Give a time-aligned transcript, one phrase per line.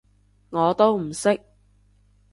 [0.49, 1.43] 我都唔識